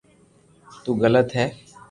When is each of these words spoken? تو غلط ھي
تو 0.83 0.91
غلط 1.01 1.29
ھي 1.37 1.45